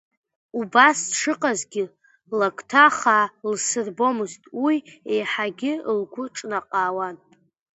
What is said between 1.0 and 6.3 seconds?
дшыҟазгьы, лакҭа хаа лсырбомызт, уи еиҳагьы лгәы